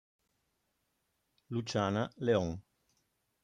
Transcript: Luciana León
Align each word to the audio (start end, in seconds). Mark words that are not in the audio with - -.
Luciana 1.51 2.09
León 2.25 2.57